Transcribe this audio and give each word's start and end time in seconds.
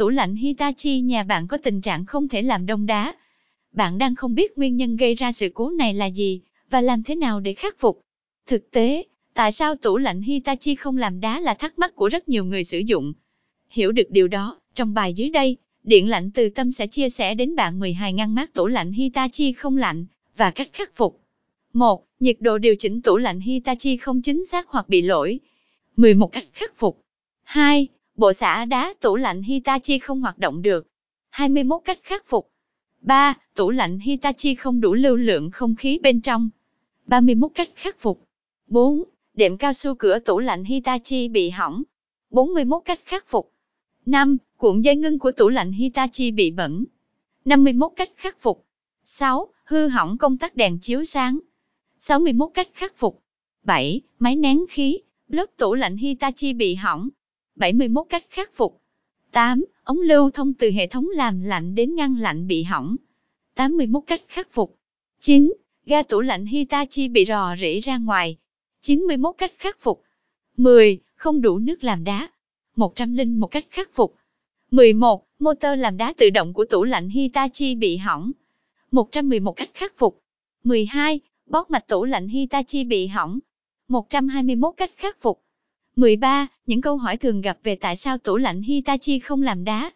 tủ 0.00 0.08
lạnh 0.08 0.34
Hitachi 0.34 1.00
nhà 1.00 1.22
bạn 1.22 1.46
có 1.46 1.56
tình 1.56 1.80
trạng 1.80 2.06
không 2.06 2.28
thể 2.28 2.42
làm 2.42 2.66
đông 2.66 2.86
đá. 2.86 3.14
Bạn 3.72 3.98
đang 3.98 4.14
không 4.14 4.34
biết 4.34 4.58
nguyên 4.58 4.76
nhân 4.76 4.96
gây 4.96 5.14
ra 5.14 5.32
sự 5.32 5.50
cố 5.54 5.70
này 5.70 5.94
là 5.94 6.06
gì, 6.06 6.40
và 6.70 6.80
làm 6.80 7.02
thế 7.02 7.14
nào 7.14 7.40
để 7.40 7.54
khắc 7.54 7.78
phục. 7.78 8.00
Thực 8.46 8.70
tế, 8.70 9.04
tại 9.34 9.52
sao 9.52 9.76
tủ 9.76 9.96
lạnh 9.96 10.22
Hitachi 10.22 10.74
không 10.74 10.96
làm 10.96 11.20
đá 11.20 11.40
là 11.40 11.54
thắc 11.54 11.78
mắc 11.78 11.94
của 11.94 12.08
rất 12.08 12.28
nhiều 12.28 12.44
người 12.44 12.64
sử 12.64 12.78
dụng. 12.78 13.12
Hiểu 13.70 13.92
được 13.92 14.10
điều 14.10 14.28
đó, 14.28 14.60
trong 14.74 14.94
bài 14.94 15.12
dưới 15.14 15.30
đây, 15.30 15.56
Điện 15.82 16.08
lạnh 16.08 16.30
từ 16.30 16.48
tâm 16.48 16.72
sẽ 16.72 16.86
chia 16.86 17.08
sẻ 17.08 17.34
đến 17.34 17.56
bạn 17.56 17.78
12 17.78 18.12
ngăn 18.12 18.34
mát 18.34 18.52
tủ 18.54 18.66
lạnh 18.66 18.92
Hitachi 18.92 19.52
không 19.52 19.76
lạnh, 19.76 20.06
và 20.36 20.50
cách 20.50 20.68
khắc 20.72 20.94
phục. 20.94 21.20
1. 21.72 22.04
Nhiệt 22.20 22.36
độ 22.40 22.58
điều 22.58 22.76
chỉnh 22.78 23.02
tủ 23.02 23.16
lạnh 23.16 23.40
Hitachi 23.40 23.96
không 23.96 24.22
chính 24.22 24.46
xác 24.46 24.68
hoặc 24.68 24.88
bị 24.88 25.02
lỗi. 25.02 25.40
11 25.96 26.32
cách 26.32 26.46
khắc 26.52 26.76
phục. 26.76 27.00
2. 27.42 27.88
Bộ 28.20 28.32
xả 28.32 28.64
đá 28.64 28.94
tủ 29.00 29.16
lạnh 29.16 29.42
Hitachi 29.42 29.98
không 29.98 30.20
hoạt 30.20 30.38
động 30.38 30.62
được. 30.62 30.86
21 31.30 31.82
cách 31.84 31.98
khắc 32.02 32.26
phục. 32.26 32.50
3. 33.00 33.34
Tủ 33.54 33.70
lạnh 33.70 33.98
Hitachi 33.98 34.54
không 34.54 34.80
đủ 34.80 34.94
lưu 34.94 35.16
lượng 35.16 35.50
không 35.50 35.74
khí 35.74 35.98
bên 36.02 36.20
trong. 36.20 36.48
31 37.06 37.50
cách 37.54 37.68
khắc 37.74 37.98
phục. 37.98 38.28
4. 38.66 39.02
Đệm 39.34 39.56
cao 39.56 39.72
su 39.72 39.94
cửa 39.94 40.18
tủ 40.18 40.38
lạnh 40.38 40.64
Hitachi 40.64 41.28
bị 41.28 41.50
hỏng. 41.50 41.82
41 42.30 42.82
cách 42.84 42.98
khắc 43.04 43.26
phục. 43.26 43.52
5. 44.06 44.36
Cuộn 44.56 44.80
dây 44.80 44.96
ngưng 44.96 45.18
của 45.18 45.32
tủ 45.32 45.48
lạnh 45.48 45.72
Hitachi 45.72 46.30
bị 46.30 46.50
bẩn. 46.50 46.84
51 47.44 47.92
cách 47.96 48.10
khắc 48.16 48.40
phục. 48.40 48.66
6. 49.04 49.48
Hư 49.64 49.88
hỏng 49.88 50.18
công 50.18 50.38
tắc 50.38 50.56
đèn 50.56 50.78
chiếu 50.78 51.04
sáng. 51.04 51.38
61 51.98 52.50
cách 52.54 52.68
khắc 52.74 52.96
phục. 52.96 53.22
7. 53.62 54.00
Máy 54.18 54.36
nén 54.36 54.64
khí, 54.70 54.98
lớp 55.28 55.46
tủ 55.56 55.74
lạnh 55.74 55.96
Hitachi 55.96 56.52
bị 56.52 56.74
hỏng. 56.74 57.08
71 57.60 58.06
cách 58.08 58.24
khắc 58.30 58.54
phục. 58.54 58.80
8. 59.32 59.64
Ống 59.84 60.00
lưu 60.00 60.30
thông 60.30 60.54
từ 60.54 60.70
hệ 60.70 60.86
thống 60.86 61.08
làm 61.14 61.40
lạnh 61.40 61.74
đến 61.74 61.94
ngăn 61.94 62.16
lạnh 62.16 62.46
bị 62.46 62.62
hỏng. 62.62 62.96
81 63.54 64.02
cách 64.06 64.20
khắc 64.28 64.50
phục. 64.50 64.78
9. 65.18 65.52
Ga 65.86 66.02
tủ 66.02 66.20
lạnh 66.20 66.46
Hitachi 66.46 67.08
bị 67.08 67.24
rò 67.24 67.56
rỉ 67.56 67.80
ra 67.80 67.98
ngoài. 67.98 68.36
91 68.80 69.34
cách 69.38 69.50
khắc 69.58 69.78
phục. 69.78 70.02
10. 70.56 70.98
Không 71.14 71.40
đủ 71.40 71.58
nước 71.58 71.84
làm 71.84 72.04
đá. 72.04 72.28
101 72.76 73.46
cách 73.46 73.66
khắc 73.70 73.92
phục. 73.92 74.16
11. 74.70 75.26
Motor 75.38 75.78
làm 75.78 75.96
đá 75.96 76.12
tự 76.12 76.30
động 76.30 76.54
của 76.54 76.64
tủ 76.64 76.84
lạnh 76.84 77.08
Hitachi 77.08 77.74
bị 77.74 77.96
hỏng. 77.96 78.32
111 78.90 79.52
cách 79.52 79.70
khắc 79.74 79.96
phục. 79.96 80.22
12. 80.64 81.20
Bót 81.46 81.70
mạch 81.70 81.88
tủ 81.88 82.04
lạnh 82.04 82.28
Hitachi 82.28 82.84
bị 82.84 83.06
hỏng. 83.06 83.38
121 83.88 84.74
cách 84.76 84.90
khắc 84.96 85.20
phục. 85.20 85.42
13. 85.96 86.46
Những 86.66 86.80
câu 86.80 86.96
hỏi 86.96 87.16
thường 87.16 87.40
gặp 87.40 87.58
về 87.62 87.74
tại 87.74 87.96
sao 87.96 88.18
tủ 88.18 88.36
lạnh 88.36 88.62
Hitachi 88.62 89.18
không 89.18 89.42
làm 89.42 89.64
đá. 89.64 89.90